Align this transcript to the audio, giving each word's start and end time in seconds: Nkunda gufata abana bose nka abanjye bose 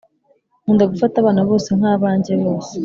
Nkunda 0.63 0.83
gufata 0.91 1.15
abana 1.19 1.41
bose 1.49 1.69
nka 1.77 1.89
abanjye 1.95 2.33
bose 2.43 2.73